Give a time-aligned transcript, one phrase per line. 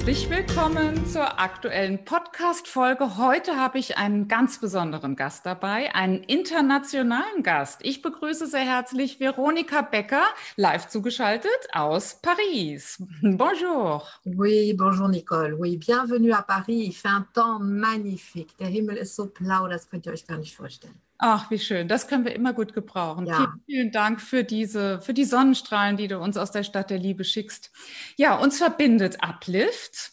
[0.00, 3.18] Herzlich willkommen zur aktuellen Podcast-Folge.
[3.18, 7.80] Heute habe ich einen ganz besonderen Gast dabei, einen internationalen Gast.
[7.82, 10.24] Ich begrüße sehr herzlich Veronika Becker,
[10.56, 12.96] live zugeschaltet aus Paris.
[13.20, 14.02] Bonjour.
[14.24, 15.54] Oui, bonjour Nicole.
[15.58, 16.86] Oui, bienvenue à Paris.
[16.86, 18.56] Il fait un temps magnifique.
[18.56, 20.98] Der Himmel ist so blau, das könnt ihr euch gar nicht vorstellen.
[21.22, 21.86] Ach, wie schön.
[21.86, 23.26] Das können wir immer gut gebrauchen.
[23.26, 23.36] Ja.
[23.36, 26.96] Vielen, vielen Dank für diese, für die Sonnenstrahlen, die du uns aus der Stadt der
[26.96, 27.70] Liebe schickst.
[28.16, 30.12] Ja, uns verbindet Uplift.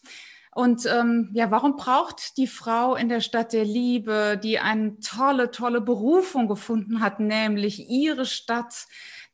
[0.54, 5.52] Und ähm, ja, warum braucht die Frau in der Stadt der Liebe, die eine tolle,
[5.52, 8.88] tolle Berufung gefunden hat, nämlich ihre Stadt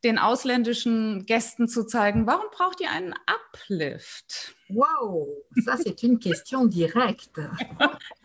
[0.04, 4.54] den ausländischen Gästen zu zeigen, warum braucht die einen Uplift?
[4.70, 5.28] Wow,
[5.66, 7.50] ça c'est une question directe.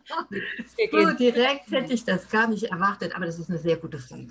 [0.90, 4.28] so direkt hätte ich das gar nicht erwartet, aber das ist eine sehr gute Frage.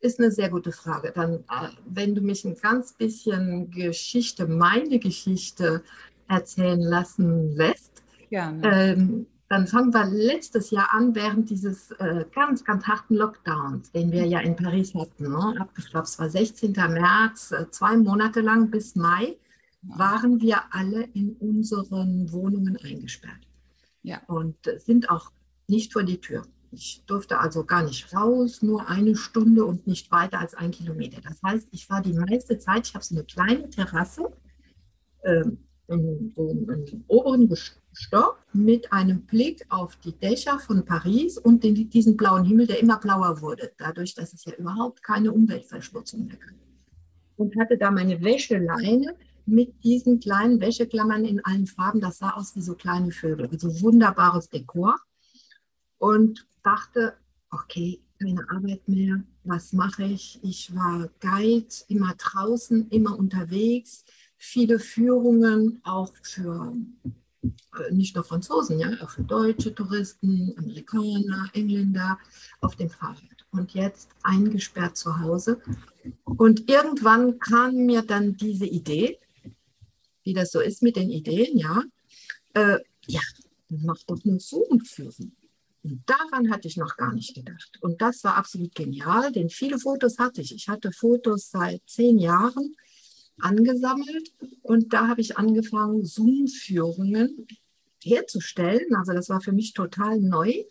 [0.00, 1.12] Ist eine sehr gute Frage.
[1.14, 5.82] Dann, äh, wenn du mich ein ganz bisschen Geschichte, meine Geschichte
[6.28, 12.86] erzählen lassen lässt, ähm, dann fangen wir letztes Jahr an, während dieses äh, ganz, ganz
[12.86, 15.24] harten Lockdowns, den wir ja in Paris hatten.
[15.24, 15.66] Ne?
[15.76, 16.72] Ich glaube, es war 16.
[16.72, 19.36] März, äh, zwei Monate lang bis Mai,
[19.82, 23.49] waren wir alle in unseren Wohnungen eingesperrt.
[24.02, 24.22] Ja.
[24.26, 25.30] Und sind auch
[25.66, 26.42] nicht vor die Tür.
[26.72, 31.20] Ich durfte also gar nicht raus, nur eine Stunde und nicht weiter als ein Kilometer.
[31.20, 34.32] Das heißt, ich war die meiste Zeit, ich habe so eine kleine Terrasse
[35.22, 35.42] äh,
[35.88, 37.52] in, in, im oberen
[37.92, 42.78] Stock mit einem Blick auf die Dächer von Paris und den, diesen blauen Himmel, der
[42.78, 46.54] immer blauer wurde, dadurch, dass es ja überhaupt keine Umweltverschmutzung mehr gab.
[47.36, 49.16] Und hatte da meine Wäscheleine
[49.50, 52.00] mit diesen kleinen Wäscheklammern in allen Farben.
[52.00, 53.48] Das sah aus wie so kleine Vögel.
[53.50, 54.96] Also wunderbares Dekor.
[55.98, 57.14] Und dachte,
[57.50, 59.22] okay, keine Arbeit mehr.
[59.44, 60.38] Was mache ich?
[60.42, 64.04] Ich war Guide, immer draußen, immer unterwegs.
[64.36, 66.74] Viele Führungen, auch für
[67.42, 72.18] äh, nicht nur Franzosen, ja, auch für deutsche Touristen, Amerikaner, Engländer
[72.60, 73.18] auf dem Fahrrad.
[73.52, 75.60] Und jetzt eingesperrt zu Hause.
[76.24, 79.18] Und irgendwann kam mir dann diese Idee,
[80.22, 81.82] wie das so ist mit den Ideen, ja,
[82.54, 83.20] äh, ja,
[83.68, 85.32] mach doch eine Zoom-Führung.
[85.82, 87.78] Und daran hatte ich noch gar nicht gedacht.
[87.80, 90.54] Und das war absolut genial, denn viele Fotos hatte ich.
[90.54, 92.76] Ich hatte Fotos seit zehn Jahren
[93.40, 97.46] angesammelt und da habe ich angefangen, Zoom-Führungen
[98.02, 98.94] herzustellen.
[98.94, 100.64] Also das war für mich total neu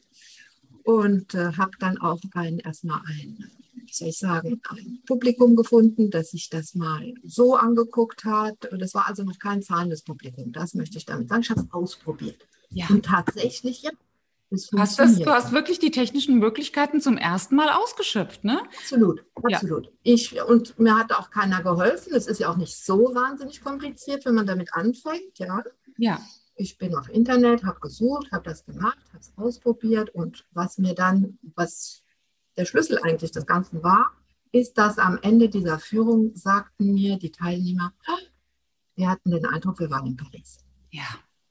[0.83, 3.49] und äh, habe dann auch ein, erstmal ein
[3.89, 8.71] wie soll ich sagen, ein Publikum gefunden, das sich das mal so angeguckt hat.
[8.71, 10.51] Und es war also noch kein zahlendes Publikum.
[10.51, 11.41] Das möchte ich damit sagen.
[11.41, 12.47] Ich habe es ausprobiert.
[12.69, 12.87] Ja.
[12.89, 13.91] Und tatsächlich, ja,
[14.51, 18.59] Hast das, du hast wirklich die technischen Möglichkeiten zum ersten Mal ausgeschöpft, ne?
[18.79, 19.85] Absolut, absolut.
[19.85, 19.91] Ja.
[20.01, 22.15] Ich, und mir hat auch keiner geholfen.
[22.15, 25.61] Es ist ja auch nicht so wahnsinnig kompliziert, wenn man damit anfängt, ja.
[25.97, 26.19] Ja.
[26.55, 30.95] Ich bin auf Internet, habe gesucht, habe das gemacht, habe es ausprobiert und was mir
[30.95, 32.01] dann, was
[32.59, 34.11] der Schlüssel eigentlich des Ganzen war,
[34.51, 37.93] ist, dass am Ende dieser Führung sagten mir die Teilnehmer,
[38.95, 40.57] wir hatten den Eindruck, wir waren in Paris.
[40.91, 41.05] Ja.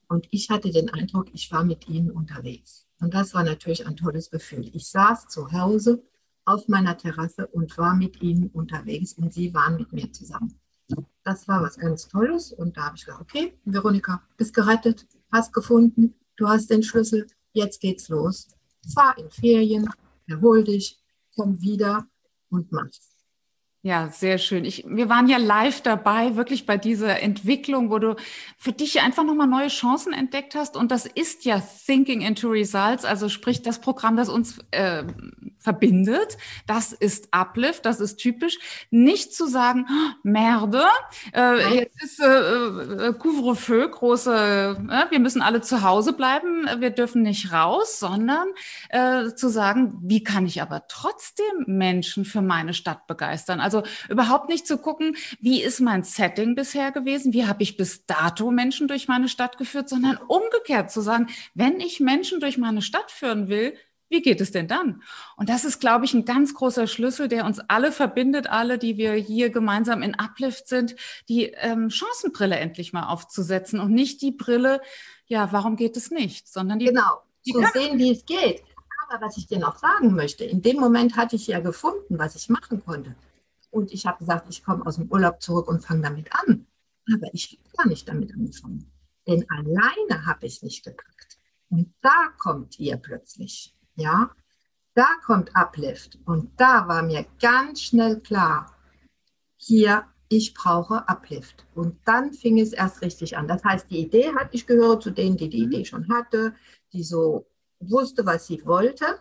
[0.08, 2.86] Und ich hatte den Eindruck, ich war mit ihnen unterwegs.
[3.00, 4.70] Und das war natürlich ein tolles Gefühl.
[4.74, 6.02] Ich saß zu Hause
[6.44, 10.58] auf meiner Terrasse und war mit ihnen unterwegs und sie waren mit mir zusammen.
[11.24, 15.52] Das war was ganz Tolles und da habe ich gesagt, okay, Veronika, bist gerettet, hast
[15.54, 18.48] gefunden, du hast den Schlüssel, jetzt geht's los.
[18.94, 19.88] Fahr in Ferien,
[20.26, 20.97] erhol dich,
[21.38, 22.06] komm wieder
[22.50, 23.08] und mach's.
[23.82, 24.64] Ja, sehr schön.
[24.64, 28.16] Ich, wir waren ja live dabei, wirklich bei dieser Entwicklung, wo du
[28.56, 30.76] für dich einfach nochmal neue Chancen entdeckt hast.
[30.76, 35.04] Und das ist ja Thinking into Results, also sprich das Programm, das uns äh,
[35.58, 36.36] verbindet.
[36.66, 38.58] Das ist Uplift, das ist typisch.
[38.90, 40.84] Nicht zu sagen, oh, Merde,
[41.34, 46.90] äh, jetzt ist äh, äh, Couvre-feu, große, äh, wir müssen alle zu Hause bleiben, wir
[46.90, 48.48] dürfen nicht raus, sondern
[48.88, 53.60] äh, zu sagen, wie kann ich aber trotzdem Menschen für meine Stadt begeistern?
[53.60, 58.06] Also überhaupt nicht zu gucken, wie ist mein Setting bisher gewesen, wie habe ich bis
[58.06, 62.82] dato Menschen durch meine Stadt geführt, sondern umgekehrt zu sagen, wenn ich Menschen durch meine
[62.82, 63.74] Stadt führen will,
[64.08, 65.02] wie geht es denn dann?
[65.36, 68.96] Und das ist, glaube ich, ein ganz großer Schlüssel, der uns alle verbindet, alle, die
[68.96, 70.96] wir hier gemeinsam in Uplift sind,
[71.28, 74.80] die ähm, Chancenbrille endlich mal aufzusetzen und nicht die Brille,
[75.26, 76.86] ja, warum geht es nicht, sondern die.
[76.86, 78.62] Genau, die zu sehen, wie es geht.
[79.08, 82.34] Aber was ich dir noch sagen möchte, in dem Moment hatte ich ja gefunden, was
[82.34, 83.14] ich machen konnte.
[83.70, 86.66] Und ich habe gesagt, ich komme aus dem Urlaub zurück und fange damit an.
[87.12, 88.90] Aber ich habe gar nicht damit angefangen.
[89.26, 91.38] Denn alleine habe ich es nicht gepackt.
[91.70, 93.74] Und da kommt ihr plötzlich.
[93.98, 94.30] Ja,
[94.94, 96.18] da kommt Uplift.
[96.24, 98.72] Und da war mir ganz schnell klar,
[99.56, 101.66] hier, ich brauche Uplift.
[101.74, 103.48] Und dann fing es erst richtig an.
[103.48, 105.72] Das heißt, die Idee hatte ich gehört zu denen, die die mhm.
[105.72, 106.54] Idee schon hatte,
[106.92, 107.46] die so
[107.80, 109.18] wusste, was sie wollte.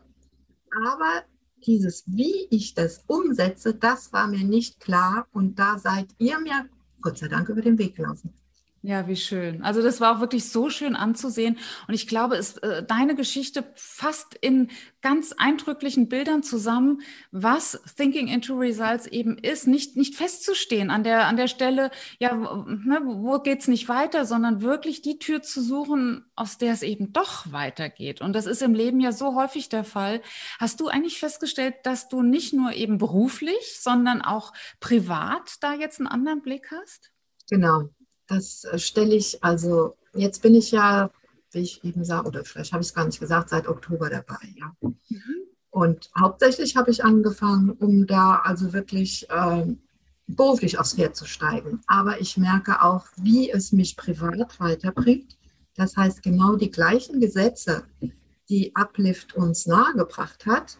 [0.86, 1.24] Aber
[1.66, 5.28] dieses, wie ich das umsetze, das war mir nicht klar.
[5.32, 6.70] Und da seid ihr mir,
[7.02, 8.32] Gott sei Dank, über den Weg gelaufen.
[8.84, 9.64] Ja, wie schön.
[9.64, 11.58] Also das war auch wirklich so schön anzusehen.
[11.88, 14.70] Und ich glaube, es, äh, deine Geschichte fasst in
[15.02, 17.02] ganz eindrücklichen Bildern zusammen,
[17.32, 19.68] was Thinking into Results eben ist.
[19.68, 21.90] Nicht, nicht festzustehen an der, an der Stelle,
[22.20, 26.84] ja, ne, wo geht's nicht weiter, sondern wirklich die Tür zu suchen, aus der es
[26.84, 28.22] eben doch weitergeht.
[28.22, 30.22] Und das ist im Leben ja so häufig der Fall.
[30.60, 36.00] Hast du eigentlich festgestellt, dass du nicht nur eben beruflich, sondern auch privat da jetzt
[36.00, 37.12] einen anderen Blick hast?
[37.50, 37.90] Genau,
[38.28, 41.10] das äh, stelle ich, also jetzt bin ich ja,
[41.52, 44.54] wie ich eben sage, oder vielleicht habe ich es gar nicht gesagt, seit Oktober dabei.
[44.56, 44.74] Ja.
[44.82, 45.48] Mhm.
[45.70, 49.76] Und hauptsächlich habe ich angefangen, um da also wirklich äh,
[50.28, 51.82] beruflich aufs Pferd zu steigen.
[51.88, 55.38] Aber ich merke auch, wie es mich privat weiterbringt.
[55.76, 57.84] Das heißt, genau die gleichen Gesetze,
[58.50, 60.80] die Uplift uns nahegebracht hat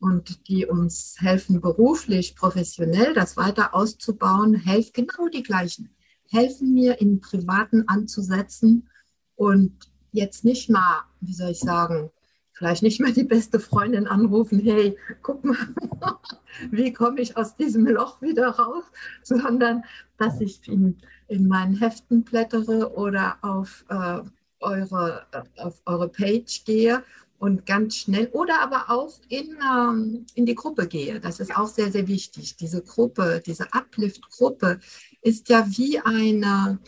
[0.00, 5.94] und die uns helfen, beruflich, professionell das weiter auszubauen, helfen genau die gleichen
[6.34, 8.88] helfen mir im Privaten anzusetzen
[9.36, 9.72] und
[10.12, 12.10] jetzt nicht mal, wie soll ich sagen,
[12.52, 15.56] vielleicht nicht mehr die beste Freundin anrufen, hey, guck mal,
[16.70, 18.84] wie komme ich aus diesem Loch wieder raus,
[19.22, 19.84] sondern
[20.18, 20.98] dass ich in,
[21.28, 24.20] in meinen Heften blättere oder auf, äh,
[24.60, 27.02] eure, äh, auf eure Page gehe
[27.38, 31.20] und ganz schnell oder aber auch in, ähm, in die Gruppe gehe.
[31.20, 32.56] Das ist auch sehr, sehr wichtig.
[32.56, 34.78] Diese Gruppe, diese Uplift-Gruppe
[35.24, 36.78] ist ja wie eine,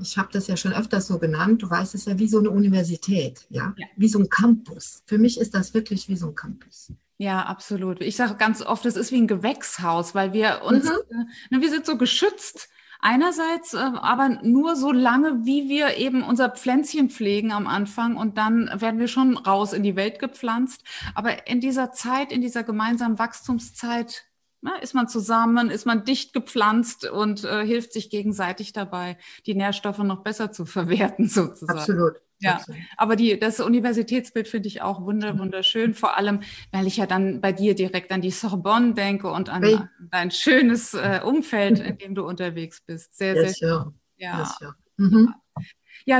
[0.00, 2.50] ich habe das ja schon öfters so genannt, du weißt es ja wie so eine
[2.50, 3.74] Universität, ja?
[3.76, 5.02] ja, wie so ein Campus.
[5.06, 6.92] Für mich ist das wirklich wie so ein Campus.
[7.18, 8.00] Ja, absolut.
[8.00, 10.90] Ich sage ganz oft, es ist wie ein Gewächshaus, weil wir uns, mhm.
[11.10, 12.70] äh, ne, wir sind so geschützt.
[13.02, 18.38] Einerseits, äh, aber nur so lange, wie wir eben unser Pflänzchen pflegen am Anfang und
[18.38, 20.84] dann werden wir schon raus in die Welt gepflanzt.
[21.14, 24.29] Aber in dieser Zeit, in dieser gemeinsamen Wachstumszeit
[24.62, 29.16] na, ist man zusammen, ist man dicht gepflanzt und äh, hilft sich gegenseitig dabei,
[29.46, 31.78] die Nährstoffe noch besser zu verwerten, sozusagen.
[31.78, 32.14] Absolut.
[32.42, 32.62] Ja,
[32.96, 36.40] aber die, das Universitätsbild finde ich auch wunderschön, vor allem,
[36.72, 39.78] weil ich ja dann bei dir direkt an die Sorbonne denke und an, hey.
[40.10, 43.14] dein schönes äh, Umfeld, in dem du unterwegs bist.
[43.14, 43.94] Sehr, yes, sehr schön.
[44.16, 44.38] Ja.
[44.38, 44.74] Yes, ja.
[44.96, 45.28] Mhm.
[45.28, 45.40] Ja,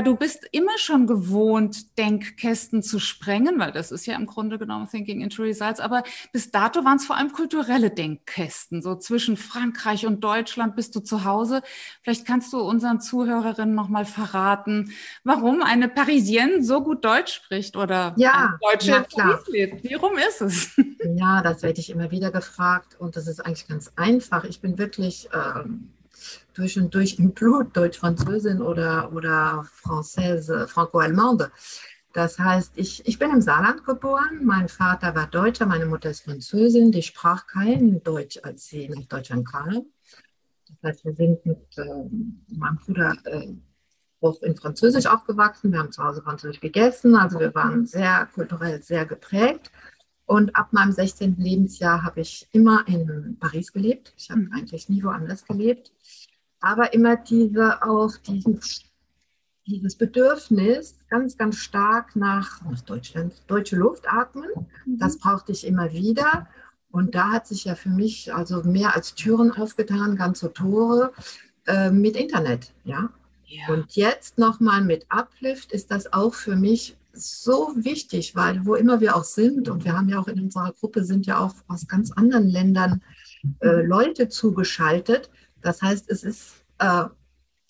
[0.01, 4.87] du bist immer schon gewohnt, Denkkästen zu sprengen, weil das ist ja im Grunde genommen
[4.89, 5.79] Thinking into Results.
[5.79, 8.81] Aber bis dato waren es vor allem kulturelle Denkkästen.
[8.81, 11.61] So zwischen Frankreich und Deutschland bist du zu Hause.
[12.03, 14.91] Vielleicht kannst du unseren Zuhörerinnen nochmal verraten,
[15.23, 19.39] warum eine Parisienne so gut Deutsch spricht oder ja, deutsche ja, klar.
[19.91, 20.71] Warum ist es?
[21.15, 24.43] Ja, das werde ich immer wieder gefragt und das ist eigentlich ganz einfach.
[24.43, 25.91] Ich bin wirklich ähm,
[26.53, 31.51] durch und durch im Blut, Deutsch-Französin oder, oder Française, Franco-Allemande.
[32.13, 36.21] Das heißt, ich, ich bin im Saarland geboren, mein Vater war Deutscher, meine Mutter ist
[36.23, 39.85] Französin, die sprach kein Deutsch, als sie nach Deutschland kam.
[40.67, 41.85] Das heißt, wir sind mit äh,
[42.49, 43.53] meinem Bruder äh,
[44.19, 48.81] auch in Französisch aufgewachsen, wir haben zu Hause Französisch gegessen, also wir waren sehr kulturell
[48.81, 49.71] sehr geprägt.
[50.25, 51.35] Und ab meinem 16.
[51.37, 54.13] Lebensjahr habe ich immer in Paris gelebt.
[54.15, 54.53] Ich habe mhm.
[54.53, 55.91] eigentlich nie woanders gelebt
[56.61, 58.83] aber immer diese auch dieses,
[59.65, 64.49] dieses Bedürfnis ganz, ganz stark nach, nach Deutschland, deutsche Luft atmen.
[64.85, 64.99] Mhm.
[64.99, 66.47] Das brauchte ich immer wieder.
[66.91, 71.13] Und da hat sich ja für mich also mehr als Türen aufgetan, ganze Tore
[71.65, 73.09] äh, mit Internet, ja.
[73.45, 73.73] ja.
[73.73, 78.99] Und jetzt nochmal mit Uplift ist das auch für mich so wichtig, weil wo immer
[78.99, 81.87] wir auch sind, und wir haben ja auch in unserer Gruppe sind ja auch aus
[81.87, 83.01] ganz anderen Ländern
[83.61, 83.87] äh, mhm.
[83.87, 85.29] Leute zugeschaltet,
[85.61, 87.05] das heißt, es ist äh,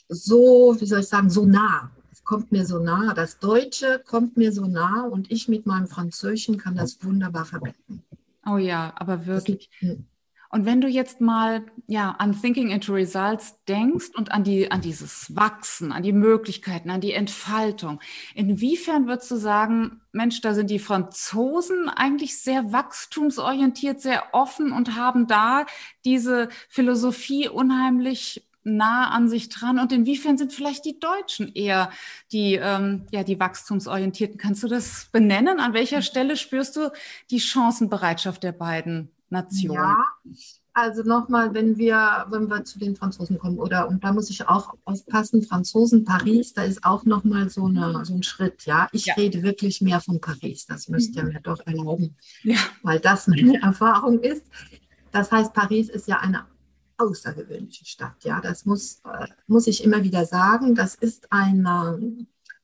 [0.08, 1.92] so, wie soll ich sagen, so nah.
[2.12, 3.14] Es kommt mir so nah.
[3.14, 8.04] Das Deutsche kommt mir so nah und ich mit meinem Französischen kann das wunderbar verbinden.
[8.46, 9.70] Oh ja, aber wirklich.
[9.80, 10.06] Hm.
[10.52, 14.82] Und wenn du jetzt mal ja an Thinking into Results denkst und an die an
[14.82, 18.02] dieses Wachsen, an die Möglichkeiten, an die Entfaltung,
[18.36, 24.96] inwiefern würdest du sagen, Mensch, da sind die Franzosen eigentlich sehr wachstumsorientiert, sehr offen und
[24.96, 25.66] haben da
[26.04, 31.92] diese Philosophie unheimlich nah an sich dran und inwiefern sind vielleicht die Deutschen eher
[32.32, 34.38] die, ähm, ja, die wachstumsorientierten?
[34.38, 35.60] Kannst du das benennen?
[35.60, 36.92] An welcher Stelle spürst du
[37.32, 39.76] die Chancenbereitschaft der beiden Nationen?
[39.76, 40.06] Ja,
[40.74, 44.48] Also nochmal, wenn wir, wenn wir zu den Franzosen kommen, oder und da muss ich
[44.48, 48.88] auch aufpassen, Franzosen, Paris, da ist auch nochmal so, eine, so ein Schritt, ja.
[48.92, 49.16] Ich ja.
[49.16, 51.34] rede wirklich mehr von Paris, das müsst ihr mhm.
[51.34, 52.58] mir doch erlauben, ja.
[52.84, 54.46] weil das meine Erfahrung ist.
[55.12, 56.46] Das heißt, Paris ist ja eine
[56.98, 58.40] außergewöhnliche Stadt, ja.
[58.40, 60.76] Das muss, äh, muss ich immer wieder sagen.
[60.76, 62.00] Das ist eine,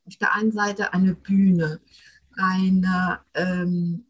[0.06, 1.82] auf der einen Seite eine Bühne,
[2.38, 4.07] eine, ähm,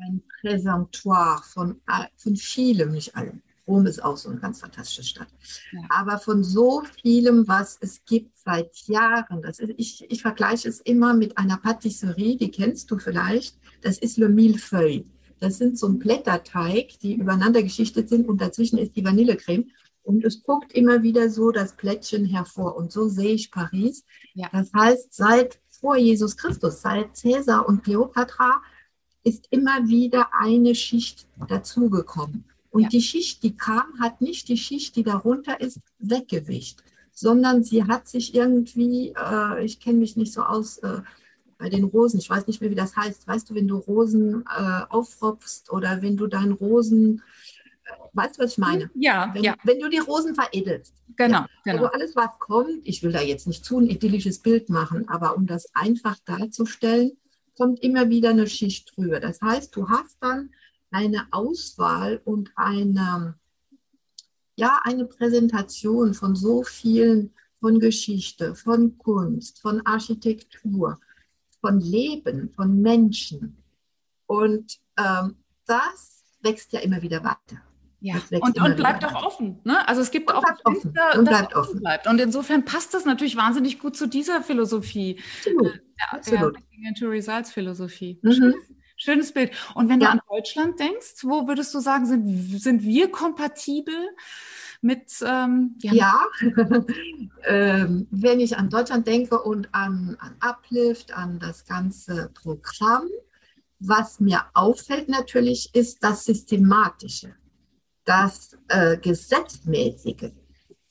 [0.00, 1.80] ein Präsentoire von,
[2.16, 3.42] von vielem, nicht allem.
[3.66, 5.28] Rom ist auch so eine ganz fantastische Stadt.
[5.72, 5.80] Ja.
[5.90, 9.42] Aber von so vielem, was es gibt seit Jahren.
[9.42, 13.56] Das ist, ich, ich vergleiche es immer mit einer Patisserie, die kennst du vielleicht.
[13.82, 15.04] Das ist Le Millefeuille.
[15.38, 19.70] Das sind so ein Blätterteig, die übereinander geschichtet sind und dazwischen ist die Vanillecreme.
[20.02, 22.76] Und es guckt immer wieder so das Plättchen hervor.
[22.76, 24.04] Und so sehe ich Paris.
[24.34, 24.48] Ja.
[24.52, 28.60] Das heißt, seit vor Jesus Christus, seit Cäsar und Kleopatra,
[29.22, 32.44] ist immer wieder eine Schicht dazugekommen.
[32.70, 32.88] Und ja.
[32.88, 36.80] die Schicht, die kam, hat nicht die Schicht, die darunter ist, weggewischt,
[37.12, 41.00] sondern sie hat sich irgendwie, äh, ich kenne mich nicht so aus äh,
[41.58, 43.28] bei den Rosen, ich weiß nicht mehr, wie das heißt.
[43.28, 47.22] Weißt du, wenn du Rosen äh, aufropfst oder wenn du deinen Rosen,
[47.84, 48.90] äh, weißt du, was ich meine?
[48.94, 49.54] Ja, wenn, ja.
[49.64, 50.94] Wenn du die Rosen veredelst.
[51.16, 51.82] Genau, ja, genau.
[51.82, 55.36] Also alles, was kommt, ich will da jetzt nicht zu ein idyllisches Bild machen, aber
[55.36, 57.18] um das einfach darzustellen,
[57.60, 59.20] kommt immer wieder eine Schicht drüber.
[59.20, 60.48] Das heißt, du hast dann
[60.90, 63.34] eine Auswahl und eine,
[64.56, 70.98] ja, eine Präsentation von so vielen, von Geschichte, von Kunst, von Architektur,
[71.60, 73.62] von Leben, von Menschen.
[74.24, 75.36] Und ähm,
[75.66, 77.60] das wächst ja immer wieder weiter.
[78.02, 79.60] Ja, und, und bleibt auch offen.
[79.64, 79.86] Ne?
[79.86, 80.94] Also es gibt und auch bleibt offen.
[81.18, 81.80] und bleibt offen.
[81.80, 82.06] Bleibt.
[82.06, 85.20] Und insofern passt das natürlich wahnsinnig gut zu dieser Philosophie.
[85.40, 85.82] Absolut.
[86.00, 86.56] Der, Absolut.
[87.00, 88.18] Der Results Philosophie.
[88.22, 88.32] Mhm.
[88.32, 88.54] Schönes,
[88.96, 89.52] schönes, Bild.
[89.74, 90.08] Und wenn ja.
[90.08, 93.94] du an Deutschland denkst, wo würdest du sagen, sind, sind wir kompatibel?
[94.82, 96.24] Mit, ähm, ja, ja.
[97.44, 103.06] ähm, wenn ich an Deutschland denke und an, an Uplift, an das ganze Programm,
[103.78, 107.34] was mir auffällt natürlich, ist das Systematische
[108.10, 110.32] das äh, Gesetzmäßige,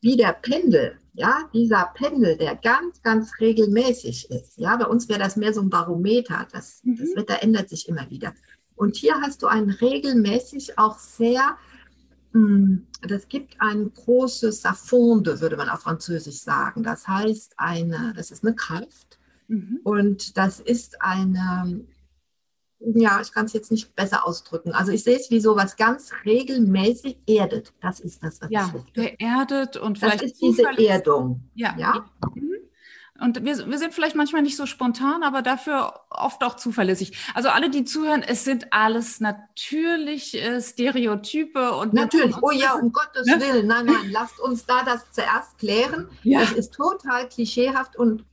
[0.01, 4.57] wie der Pendel, ja, dieser Pendel, der ganz, ganz regelmäßig ist.
[4.57, 6.47] Ja, bei uns wäre das mehr so ein Barometer.
[6.53, 6.95] Das, mhm.
[6.95, 8.33] das Wetter ändert sich immer wieder.
[8.77, 11.57] Und hier hast du ein regelmäßig auch sehr,
[12.31, 16.83] mh, hm, das gibt ein großes Safonde, würde man auf Französisch sagen.
[16.83, 19.19] Das heißt, eine, das ist eine Kraft.
[19.49, 19.81] Mhm.
[19.83, 21.81] Und das ist eine,
[22.79, 24.71] ja, ich kann es jetzt nicht besser ausdrücken.
[24.71, 27.73] Also ich sehe es wie so was ganz regelmäßig erdet.
[27.81, 30.21] Das ist das, was ja, ich Ja, erdet und vielleicht.
[30.21, 31.43] Das ist diese Erdung.
[31.55, 31.75] Ja.
[31.77, 32.05] ja?
[32.33, 32.55] Mhm.
[33.21, 37.17] Und wir, wir sind vielleicht manchmal nicht so spontan, aber dafür oft auch zuverlässig.
[37.33, 42.37] Also alle, die zuhören, es sind alles natürlich äh, Stereotype und natürlich.
[42.41, 43.41] Oh ja, um Gottes ne?
[43.41, 46.07] Willen, nein, nein, lasst uns da das zuerst klären.
[46.23, 46.39] Ja.
[46.39, 48.23] Das ist total klischeehaft und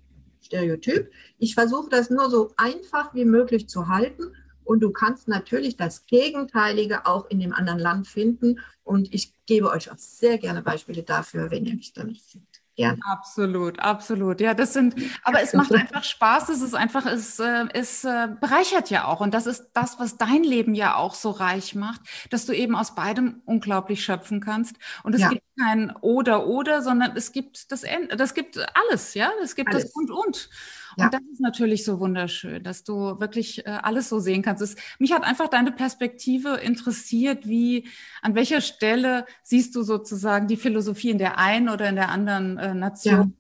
[0.46, 1.10] Stereotyp.
[1.38, 4.32] Ich versuche das nur so einfach wie möglich zu halten.
[4.64, 8.58] Und du kannst natürlich das Gegenteilige auch in dem anderen Land finden.
[8.82, 12.55] Und ich gebe euch auch sehr gerne Beispiele dafür, wenn ihr mich damit findet.
[12.76, 13.00] Gerne.
[13.06, 14.38] Absolut, absolut.
[14.38, 16.50] Ja, das sind, aber es macht einfach Spaß.
[16.50, 19.20] Es ist einfach, es, äh, es äh, bereichert ja auch.
[19.20, 22.76] Und das ist das, was dein Leben ja auch so reich macht, dass du eben
[22.76, 24.76] aus beidem unglaublich schöpfen kannst.
[25.02, 25.30] Und es ja.
[25.30, 29.30] gibt kein oder oder, sondern es gibt das Ende, das gibt alles, ja.
[29.42, 29.84] Es gibt alles.
[29.84, 30.50] das und und.
[30.96, 31.10] Und ja.
[31.10, 34.62] das ist natürlich so wunderschön, dass du wirklich äh, alles so sehen kannst.
[34.62, 37.86] Es, mich hat einfach deine Perspektive interessiert, wie,
[38.22, 42.56] an welcher Stelle siehst du sozusagen die Philosophie in der einen oder in der anderen
[42.56, 43.36] äh, Nation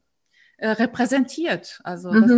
[0.58, 0.68] ja.
[0.68, 1.80] äh, repräsentiert.
[1.82, 2.20] Also mhm.
[2.20, 2.30] das,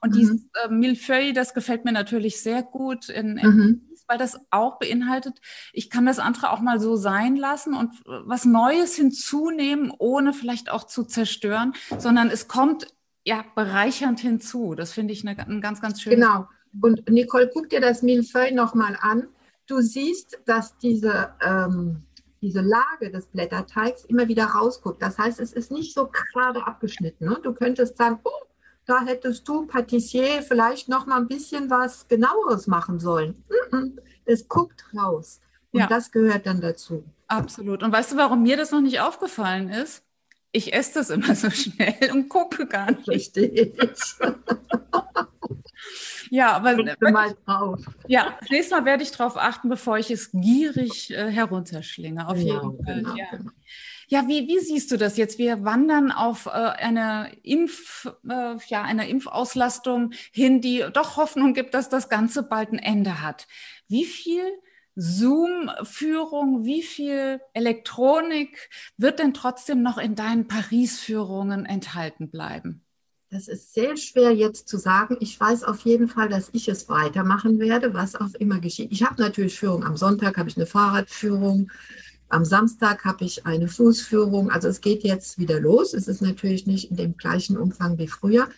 [0.00, 0.12] und mhm.
[0.12, 4.78] dieses äh, Millefeuille, das gefällt mir natürlich sehr gut in, in mhm weil das auch
[4.78, 5.40] beinhaltet,
[5.72, 10.32] ich kann das andere auch mal so sein lassen und äh, was Neues hinzunehmen, ohne
[10.32, 12.93] vielleicht auch zu zerstören, sondern es kommt
[13.24, 14.74] ja, bereichernd hinzu.
[14.74, 16.14] Das finde ich eine, ein ganz, ganz schön.
[16.14, 16.48] Genau.
[16.80, 19.28] Und Nicole, guck dir das Millefeuille nochmal an.
[19.66, 22.02] Du siehst, dass diese, ähm,
[22.42, 25.00] diese Lage des Blätterteigs immer wieder rausguckt.
[25.00, 27.26] Das heißt, es ist nicht so gerade abgeschnitten.
[27.26, 27.38] Ne?
[27.42, 28.30] Du könntest sagen, oh,
[28.86, 33.42] da hättest du Patissier vielleicht noch mal ein bisschen was genaueres machen sollen.
[34.26, 35.40] Es guckt raus.
[35.72, 35.86] Und ja.
[35.86, 37.04] das gehört dann dazu.
[37.26, 37.82] Absolut.
[37.82, 40.04] Und weißt du, warum mir das noch nicht aufgefallen ist?
[40.54, 43.08] Ich esse das immer so schnell und gucke gar nicht.
[43.08, 43.76] Richtig.
[46.30, 46.76] ja, aber
[47.10, 47.80] mal drauf.
[48.06, 52.26] ja, nächstes Mal werde ich darauf achten, bevor ich es gierig äh, herunterschlinge.
[52.28, 52.94] Auf genau, jeden Fall.
[52.94, 53.26] Genau, ja.
[53.32, 53.50] Genau.
[54.08, 55.38] Ja, wie, wie siehst du das jetzt?
[55.38, 61.74] Wir wandern auf äh, eine, Impf, äh, ja, eine Impfauslastung hin, die doch Hoffnung gibt,
[61.74, 63.48] dass das Ganze bald ein Ende hat.
[63.88, 64.44] Wie viel
[64.96, 72.84] Zoom-Führung, wie viel Elektronik wird denn trotzdem noch in deinen Paris-Führungen enthalten bleiben?
[73.30, 75.16] Das ist sehr schwer jetzt zu sagen.
[75.18, 78.92] Ich weiß auf jeden Fall, dass ich es weitermachen werde, was auch immer geschieht.
[78.92, 79.82] Ich habe natürlich Führung.
[79.82, 81.72] Am Sonntag habe ich eine Fahrradführung.
[82.28, 84.52] Am Samstag habe ich eine Fußführung.
[84.52, 85.94] Also es geht jetzt wieder los.
[85.94, 88.48] Es ist natürlich nicht in dem gleichen Umfang wie früher.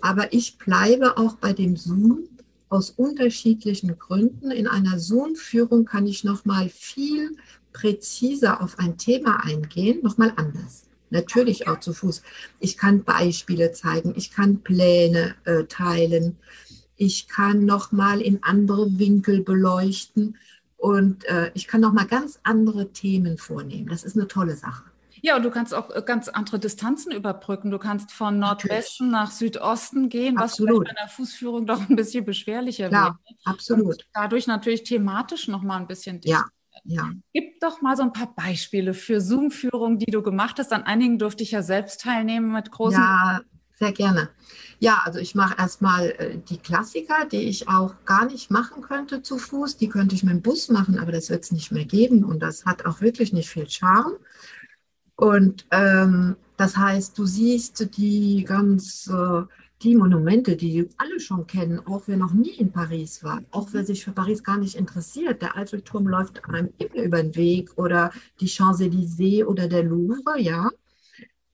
[0.00, 2.28] Aber ich bleibe auch bei dem Zoom
[2.68, 4.50] aus unterschiedlichen Gründen.
[4.50, 7.36] In einer Zoom-Führung kann ich noch mal viel
[7.72, 10.84] präziser auf ein Thema eingehen, noch mal anders.
[11.10, 12.22] Natürlich auch zu Fuß.
[12.58, 16.36] Ich kann Beispiele zeigen, ich kann Pläne äh, teilen,
[16.96, 20.36] ich kann nochmal in andere Winkel beleuchten
[20.76, 23.88] und äh, ich kann nochmal ganz andere Themen vornehmen.
[23.88, 24.84] Das ist eine tolle Sache.
[25.26, 27.72] Ja, und du kannst auch äh, ganz andere Distanzen überbrücken.
[27.72, 30.86] Du kannst von Nordwesten nach Südosten gehen, absolut.
[30.86, 33.40] was bei einer Fußführung doch ein bisschen beschwerlicher Klar, wird.
[33.44, 33.86] Absolut.
[33.86, 36.44] Und dadurch natürlich thematisch nochmal ein bisschen dichter.
[36.84, 37.10] Ja, ja.
[37.34, 40.72] Gib doch mal so ein paar Beispiele für Zoom-Führungen, die du gemacht hast.
[40.72, 43.00] An einigen durfte ich ja selbst teilnehmen mit großen.
[43.00, 43.40] Ja,
[43.72, 44.28] sehr gerne.
[44.78, 49.22] Ja, also ich mache erstmal äh, die Klassiker, die ich auch gar nicht machen könnte
[49.22, 49.76] zu Fuß.
[49.76, 52.38] Die könnte ich mit dem Bus machen, aber das wird es nicht mehr geben und
[52.38, 54.14] das hat auch wirklich nicht viel Charme.
[55.16, 59.42] Und ähm, das heißt, du siehst die ganz äh,
[59.82, 63.84] die Monumente, die alle schon kennen, auch wer noch nie in Paris war, auch wer
[63.84, 65.42] sich für Paris gar nicht interessiert.
[65.42, 70.70] Der Eiffelturm läuft einem immer über den Weg oder die Champs-Élysées oder der Louvre, ja.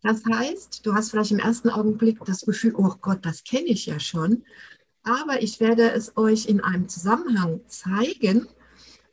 [0.02, 3.86] Das heißt, du hast vielleicht im ersten Augenblick das Gefühl, oh Gott, das kenne ich
[3.86, 4.44] ja schon.
[5.04, 8.46] Aber ich werde es euch in einem Zusammenhang zeigen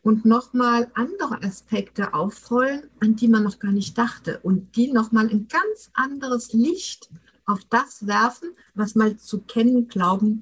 [0.10, 5.30] und nochmal andere Aspekte aufrollen, an die man noch gar nicht dachte und die nochmal
[5.30, 7.12] ein ganz anderes Licht
[7.46, 10.42] auf das werfen, was man zu kennen, glauben,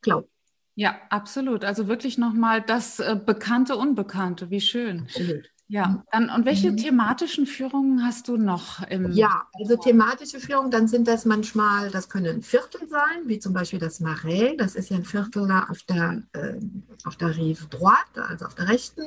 [0.00, 0.30] glaubt.
[0.76, 1.62] Ja, absolut.
[1.62, 4.48] Also wirklich nochmal das äh, Bekannte, Unbekannte.
[4.48, 5.00] Wie schön.
[5.00, 5.50] Absolut.
[5.70, 6.78] Ja, dann und welche mhm.
[6.78, 9.12] thematischen Führungen hast du noch im?
[9.12, 13.78] Ja, also thematische Führungen, dann sind das manchmal, das können Viertel sein, wie zum Beispiel
[13.78, 16.58] das Marais, das ist ja ein Viertel da auf der, äh,
[17.04, 19.04] auf der Rive Droite, also auf der rechten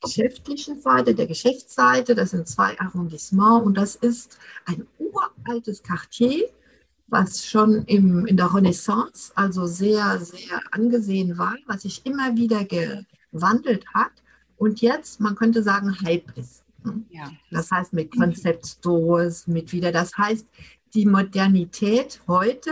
[0.00, 2.14] geschäftlichen Seite, der Geschäftsseite.
[2.14, 6.50] Das sind zwei Arrondissements und das ist ein uraltes Quartier,
[7.08, 12.64] was schon im, in der Renaissance also sehr, sehr angesehen war, was sich immer wieder
[12.64, 14.12] gewandelt hat
[14.60, 16.64] und jetzt, man könnte sagen, Hype ist.
[17.08, 17.30] Ja.
[17.50, 20.46] Das heißt mit Concept Stores, mit wieder, das heißt
[20.92, 22.70] die Modernität heute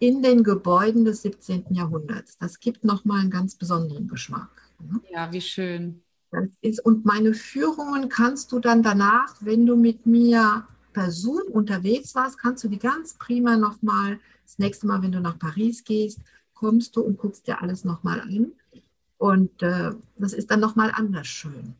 [0.00, 1.66] in den Gebäuden des 17.
[1.70, 2.36] Jahrhunderts.
[2.38, 4.50] Das gibt nochmal einen ganz besonderen Geschmack.
[5.12, 6.02] Ja, wie schön.
[6.32, 11.52] Das ist, und meine Führungen kannst du dann danach, wenn du mit mir per Zoom
[11.52, 15.84] unterwegs warst, kannst du die ganz prima nochmal, das nächste Mal, wenn du nach Paris
[15.84, 16.18] gehst,
[16.54, 18.52] kommst du und guckst dir alles nochmal an.
[19.18, 21.74] Und äh, das ist dann nochmal anders schön.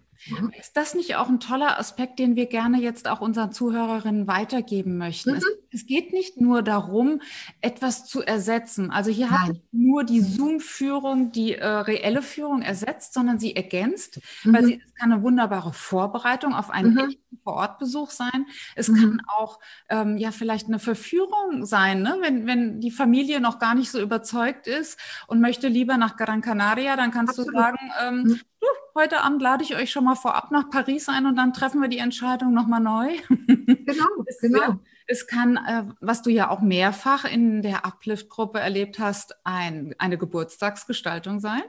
[0.59, 4.98] Ist das nicht auch ein toller Aspekt, den wir gerne jetzt auch unseren Zuhörerinnen weitergeben
[4.98, 5.31] möchten?
[5.31, 5.37] Mhm.
[5.37, 7.22] Es, es, geht nicht nur darum,
[7.61, 8.90] etwas zu ersetzen.
[8.90, 9.38] Also hier Nein.
[9.38, 14.52] hat nur die Zoom-Führung die äh, reelle Führung ersetzt, sondern sie ergänzt, mhm.
[14.52, 16.98] weil sie, es kann eine wunderbare Vorbereitung auf einen mhm.
[16.98, 18.46] echten Vorortbesuch sein.
[18.74, 18.96] Es mhm.
[18.96, 22.18] kann auch ähm, ja vielleicht eine Verführung sein, ne?
[22.20, 26.42] wenn, wenn die Familie noch gar nicht so überzeugt ist und möchte lieber nach Gran
[26.42, 27.54] Canaria, dann kannst Absolut.
[27.54, 28.40] du sagen, ähm, mhm
[28.94, 31.88] heute Abend lade ich euch schon mal vorab nach Paris ein und dann treffen wir
[31.88, 33.16] die Entscheidung nochmal neu.
[33.29, 34.81] Genau, es, genau.
[35.07, 40.18] Es kann, äh, was du ja auch mehrfach in der Uplift-Gruppe erlebt hast, ein, eine
[40.18, 41.62] Geburtstagsgestaltung sein.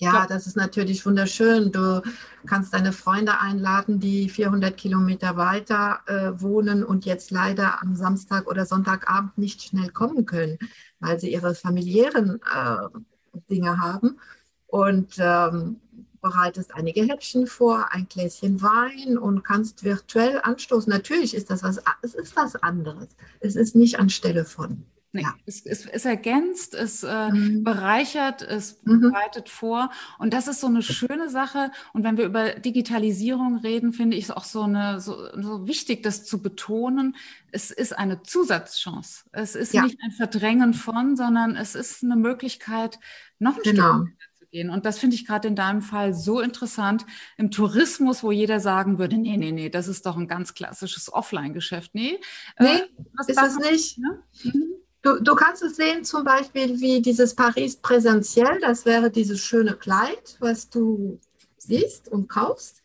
[0.00, 1.72] Ja, das ist natürlich wunderschön.
[1.72, 2.02] Du
[2.46, 8.46] kannst deine Freunde einladen, die 400 Kilometer weiter äh, wohnen und jetzt leider am Samstag
[8.46, 10.58] oder Sonntagabend nicht schnell kommen können,
[11.00, 14.18] weil sie ihre familiären äh, Dinge haben.
[14.66, 15.80] Und ähm,
[16.20, 20.90] bereitest einige Häppchen vor, ein Gläschen Wein und kannst virtuell anstoßen.
[20.90, 23.08] Natürlich ist das was, es ist was anderes.
[23.40, 24.84] Es ist nicht anstelle von.
[25.12, 25.34] Nee, ja.
[25.44, 27.64] es, es, es, ergänzt, es äh, mhm.
[27.64, 29.00] bereichert, es mhm.
[29.00, 29.90] bereitet vor.
[30.20, 31.72] Und das ist so eine schöne Sache.
[31.92, 36.04] Und wenn wir über Digitalisierung reden, finde ich es auch so, eine, so, so wichtig,
[36.04, 37.16] das zu betonen.
[37.50, 39.24] Es ist eine Zusatzchance.
[39.32, 39.82] Es ist ja.
[39.82, 43.00] nicht ein Verdrängen von, sondern es ist eine Möglichkeit,
[43.40, 44.04] noch ein genau.
[44.04, 44.70] Stück gehen.
[44.70, 47.06] Und das finde ich gerade in deinem Fall so interessant.
[47.36, 51.12] Im Tourismus, wo jeder sagen würde, nee, nee, nee, das ist doch ein ganz klassisches
[51.12, 51.94] Offline-Geschäft.
[51.94, 52.18] Nee,
[52.56, 53.98] äh, nee äh, ist es nicht.
[53.98, 54.22] Ne?
[54.44, 54.64] Mhm.
[55.02, 59.74] Du, du, kannst es sehen, zum Beispiel wie dieses Paris präsentiell, das wäre dieses schöne
[59.74, 61.18] Kleid, was du
[61.56, 62.79] siehst und kaufst.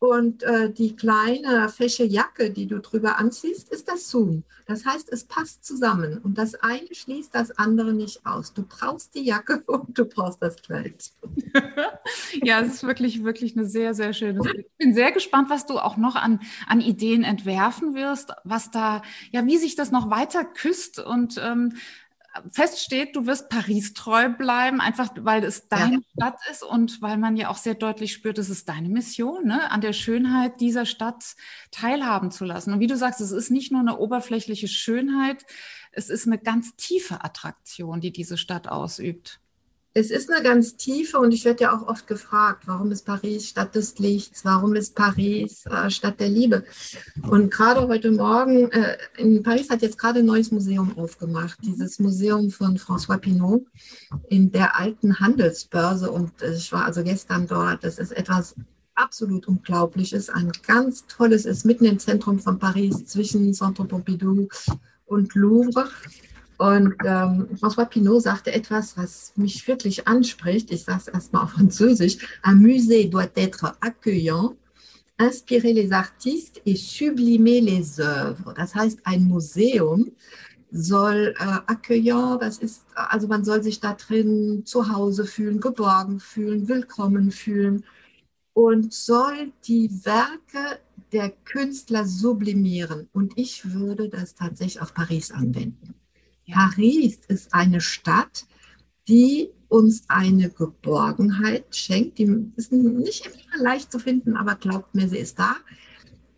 [0.00, 4.44] Und äh, die kleine fesche Jacke, die du drüber anziehst, ist das Zoom.
[4.66, 8.52] Das heißt, es passt zusammen und das eine schließt das andere nicht aus.
[8.52, 11.10] Du brauchst die Jacke und du brauchst das Kleid.
[12.42, 14.40] ja, es ist wirklich, wirklich eine sehr, sehr schöne.
[14.56, 19.02] Ich bin sehr gespannt, was du auch noch an, an Ideen entwerfen wirst, was da,
[19.32, 21.72] ja, wie sich das noch weiter küsst und ähm,
[22.50, 26.00] feststeht, du wirst Paris treu bleiben, einfach weil es deine ja.
[26.12, 29.70] Stadt ist und weil man ja auch sehr deutlich spürt, es ist deine Mission, ne?
[29.70, 31.34] an der Schönheit dieser Stadt
[31.70, 32.72] teilhaben zu lassen.
[32.72, 35.44] Und wie du sagst, es ist nicht nur eine oberflächliche Schönheit,
[35.92, 39.40] es ist eine ganz tiefe Attraktion, die diese Stadt ausübt.
[39.94, 43.48] Es ist eine ganz tiefe und ich werde ja auch oft gefragt, warum ist Paris
[43.48, 46.64] Stadt des Lichts, warum ist Paris äh, Stadt der Liebe?
[47.28, 51.98] Und gerade heute Morgen, äh, in Paris hat jetzt gerade ein neues Museum aufgemacht, dieses
[51.98, 53.64] Museum von François Pinault
[54.28, 57.82] in der alten Handelsbörse und ich war also gestern dort.
[57.82, 58.54] Das ist etwas
[58.94, 64.48] absolut Unglaubliches, ein ganz tolles, ist mitten im Zentrum von Paris zwischen Centre Pompidou
[65.06, 65.88] und Louvre.
[66.58, 70.72] Und ähm, François Pinault sagte etwas, was mich wirklich anspricht.
[70.72, 72.18] Ich sage es erstmal auf Französisch.
[72.44, 74.56] Un musée doit être accueillant,
[75.18, 78.54] inspirer les artistes et sublimer les œuvres.
[78.54, 80.10] Das heißt, ein Museum
[80.72, 86.18] soll äh, accueillant, das ist, also man soll sich da drin zu Hause fühlen, geborgen
[86.18, 87.84] fühlen, willkommen fühlen
[88.52, 90.80] und soll die Werke
[91.12, 93.08] der Künstler sublimieren.
[93.12, 95.94] Und ich würde das tatsächlich auf Paris anwenden.
[96.50, 98.46] Paris ist eine Stadt,
[99.06, 102.18] die uns eine Geborgenheit schenkt.
[102.18, 105.56] Die ist nicht immer leicht zu finden, aber glaubt mir, sie ist da.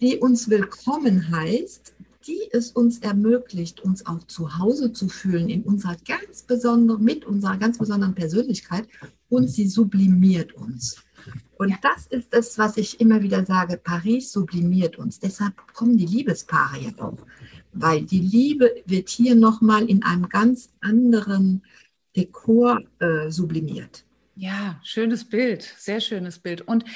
[0.01, 1.94] Die uns willkommen heißt,
[2.27, 7.25] die es uns ermöglicht, uns auch zu Hause zu fühlen in unserer ganz besonderen, mit
[7.25, 8.88] unserer ganz besonderen Persönlichkeit
[9.29, 11.03] und sie sublimiert uns.
[11.59, 15.18] Und das ist es, was ich immer wieder sage, Paris sublimiert uns.
[15.18, 17.18] Deshalb kommen die Liebespaare ja auch
[17.73, 21.63] weil die Liebe wird hier nochmal in einem ganz anderen
[22.17, 24.05] Dekor äh, sublimiert.
[24.41, 26.63] Ja, schönes Bild, sehr schönes Bild.
[26.63, 26.87] Und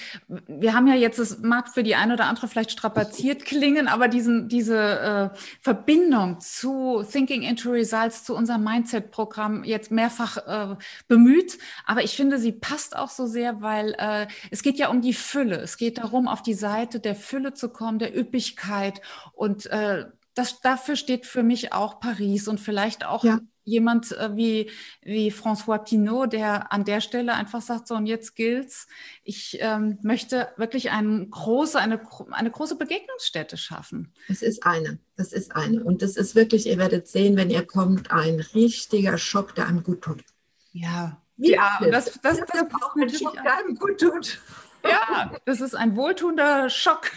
[0.46, 4.08] wir haben ja jetzt, es mag für die eine oder andere vielleicht strapaziert klingen, aber
[4.08, 11.58] diesen, diese äh, Verbindung zu Thinking into Results, zu unserem Mindset-Programm jetzt mehrfach äh, bemüht.
[11.84, 15.12] Aber ich finde, sie passt auch so sehr, weil äh, es geht ja um die
[15.12, 15.56] Fülle.
[15.56, 19.02] Es geht darum, auf die Seite der Fülle zu kommen, der Üppigkeit
[19.34, 23.40] und äh, das, dafür steht für mich auch Paris und vielleicht auch ja.
[23.62, 24.70] jemand äh, wie,
[25.02, 28.88] wie François Pinault, der an der Stelle einfach sagt, so und jetzt gilt's.
[29.22, 32.00] Ich ähm, möchte wirklich eine große, eine,
[32.32, 34.12] eine große Begegnungsstätte schaffen.
[34.28, 35.82] Es ist eine, das ist eine.
[35.84, 39.82] Und das ist wirklich, ihr werdet sehen, wenn ihr kommt, ein richtiger Schock, der einem
[39.82, 40.24] gut tut.
[40.72, 44.40] Ja, wie ja, das, das, das, das auch ein Schock, der einem gut tut.
[44.84, 47.10] Ja, das ist ein wohltuender Schock.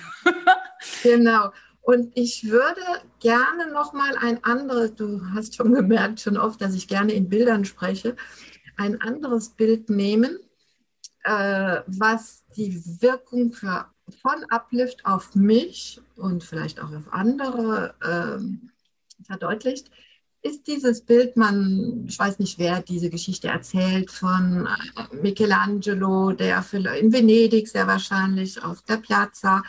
[1.04, 1.52] genau.
[1.88, 2.82] Und ich würde
[3.22, 7.30] gerne noch mal ein anderes, du hast schon gemerkt schon oft, dass ich gerne in
[7.30, 8.18] Bildern spreche,
[8.76, 10.38] ein anderes Bild nehmen,
[11.24, 13.86] äh, was die Wirkung für,
[14.22, 19.90] von Uplift auf mich und vielleicht auch auf andere äh, verdeutlicht,
[20.42, 26.66] ist dieses Bild, man, ich weiß nicht, wer diese Geschichte erzählt, von äh, Michelangelo, der
[27.00, 29.64] in Venedig sehr wahrscheinlich auf der Piazza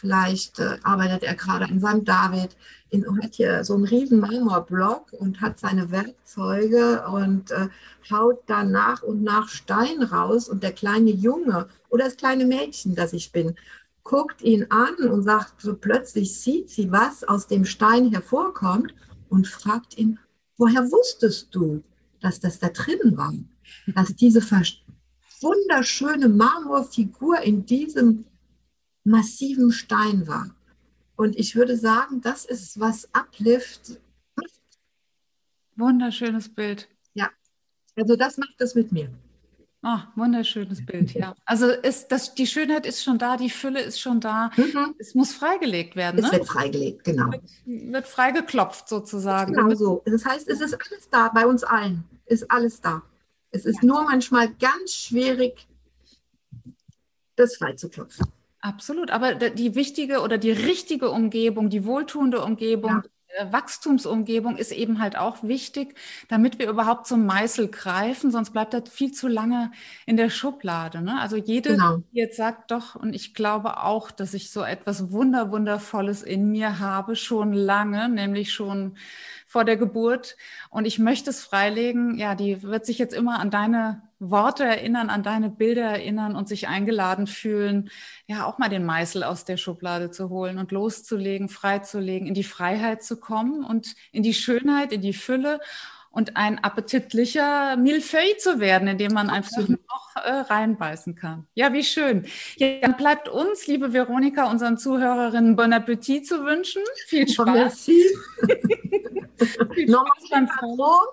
[0.00, 2.06] Vielleicht äh, arbeitet er gerade an St.
[2.06, 2.56] David,
[2.90, 7.68] in, hat hier so einen riesen Marmorblock und hat seine Werkzeuge und äh,
[8.08, 10.48] haut da nach und nach Stein raus.
[10.48, 13.56] Und der kleine Junge oder das kleine Mädchen, das ich bin,
[14.04, 18.94] guckt ihn an und sagt, so plötzlich sieht sie, was aus dem Stein hervorkommt
[19.28, 20.20] und fragt ihn,
[20.56, 21.82] woher wusstest du,
[22.20, 23.34] dass das da drin war?
[23.94, 24.40] Dass diese
[25.40, 28.24] wunderschöne Marmorfigur in diesem
[29.08, 30.50] massiven Stein war.
[31.16, 33.98] Und ich würde sagen, das ist, was Uplift
[35.78, 36.88] Wunderschönes Bild.
[37.14, 37.30] Ja,
[37.94, 39.10] also das macht es mit mir.
[39.84, 41.36] Oh, wunderschönes Bild, ja.
[41.44, 44.50] Also ist das, die Schönheit ist schon da, die Fülle ist schon da.
[44.56, 44.96] Mhm.
[44.98, 46.18] Es muss freigelegt werden.
[46.18, 46.38] Es ne?
[46.38, 47.30] wird freigelegt, genau.
[47.30, 49.54] Wird, wird freigeklopft sozusagen.
[49.54, 50.02] Genau so.
[50.04, 53.02] Das heißt, es ist alles da, bei uns allen ist alles da.
[53.52, 53.86] Es ist ja.
[53.86, 55.68] nur manchmal ganz schwierig,
[57.36, 58.26] das freizuklopfen.
[58.68, 63.02] Absolut, aber die wichtige oder die richtige Umgebung, die wohltuende Umgebung,
[63.38, 63.52] ja.
[63.52, 65.94] Wachstumsumgebung ist eben halt auch wichtig,
[66.28, 69.70] damit wir überhaupt zum Meißel greifen, sonst bleibt das viel zu lange
[70.04, 71.00] in der Schublade.
[71.00, 71.18] Ne?
[71.18, 71.98] Also jede, genau.
[72.12, 76.50] die jetzt sagt doch, und ich glaube auch, dass ich so etwas Wunder, Wundervolles in
[76.50, 78.96] mir habe, schon lange, nämlich schon
[79.46, 80.36] vor der Geburt.
[80.68, 82.18] Und ich möchte es freilegen.
[82.18, 86.48] Ja, die wird sich jetzt immer an deine Worte erinnern, an deine Bilder erinnern und
[86.48, 87.90] sich eingeladen fühlen,
[88.26, 92.44] ja, auch mal den Meißel aus der Schublade zu holen und loszulegen, freizulegen, in die
[92.44, 95.60] Freiheit zu kommen und in die Schönheit, in die Fülle
[96.10, 101.46] und ein appetitlicher Millefeuille zu werden, in dem man einfach noch äh, reinbeißen kann.
[101.54, 102.26] Ja, wie schön.
[102.56, 106.82] Ja, dann bleibt uns, liebe Veronika, unseren Zuhörerinnen Bon Appetit zu wünschen.
[107.06, 107.46] Viel Spaß.
[107.46, 108.04] Merci.
[109.74, 110.48] viel Spaß beim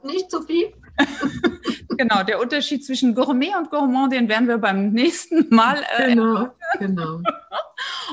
[0.04, 0.74] nicht zu viel.
[1.97, 5.84] genau, der Unterschied zwischen Gourmet und Gourmand, den werden wir beim nächsten Mal.
[5.97, 7.21] Äh, genau, genau.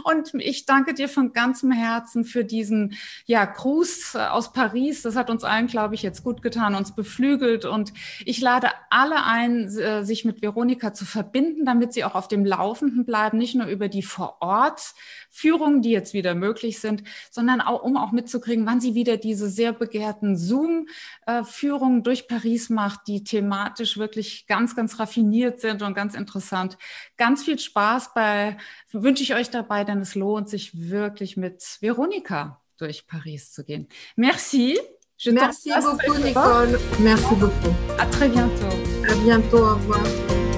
[0.04, 2.94] Und ich danke dir von ganzem Herzen für diesen
[3.26, 5.02] ja, Gruß aus Paris.
[5.02, 7.64] Das hat uns allen, glaube ich, jetzt gut getan, uns beflügelt.
[7.64, 7.92] Und
[8.24, 12.44] ich lade alle ein, äh, sich mit Veronika zu verbinden, damit sie auch auf dem
[12.44, 17.96] Laufenden bleiben, nicht nur über die Vor-Ort-Führungen, die jetzt wieder möglich sind, sondern auch, um
[17.96, 24.46] auch mitzukriegen, wann sie wieder diese sehr begehrten Zoom-Führungen durch Paris macht, die thematisch wirklich
[24.46, 26.76] ganz, ganz raffiniert sind und ganz interessant.
[27.16, 28.56] Ganz viel Spaß bei,
[28.90, 33.88] wünsche ich euch dabei, denn es lohnt sich wirklich mit Veronika durch Paris zu gehen.
[34.16, 34.78] Merci.
[35.16, 36.80] Je Merci beaucoup, Nicole.
[36.98, 37.74] Merci beaucoup.
[37.96, 38.76] À très bientôt.
[39.08, 39.58] À bientôt.
[39.58, 40.51] Au revoir.